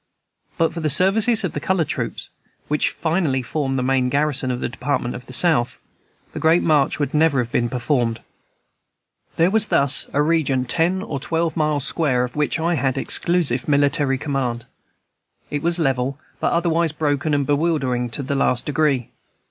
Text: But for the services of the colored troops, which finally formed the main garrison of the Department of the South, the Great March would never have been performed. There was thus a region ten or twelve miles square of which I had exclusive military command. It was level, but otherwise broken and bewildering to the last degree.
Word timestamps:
But 0.57 0.73
for 0.73 0.79
the 0.79 0.89
services 0.89 1.43
of 1.43 1.53
the 1.53 1.59
colored 1.59 1.87
troops, 1.87 2.29
which 2.67 2.89
finally 2.89 3.43
formed 3.43 3.77
the 3.77 3.83
main 3.83 4.09
garrison 4.09 4.49
of 4.49 4.59
the 4.59 4.67
Department 4.67 5.13
of 5.13 5.27
the 5.27 5.31
South, 5.31 5.77
the 6.33 6.39
Great 6.39 6.63
March 6.63 6.97
would 6.97 7.13
never 7.13 7.37
have 7.37 7.51
been 7.51 7.69
performed. 7.69 8.19
There 9.35 9.51
was 9.51 9.67
thus 9.67 10.07
a 10.11 10.23
region 10.23 10.65
ten 10.65 11.03
or 11.03 11.19
twelve 11.19 11.55
miles 11.55 11.85
square 11.85 12.23
of 12.23 12.35
which 12.35 12.59
I 12.59 12.73
had 12.73 12.97
exclusive 12.97 13.67
military 13.67 14.17
command. 14.17 14.65
It 15.51 15.61
was 15.61 15.77
level, 15.77 16.17
but 16.39 16.51
otherwise 16.51 16.91
broken 16.93 17.35
and 17.35 17.45
bewildering 17.45 18.09
to 18.09 18.23
the 18.23 18.33
last 18.33 18.65
degree. 18.65 19.09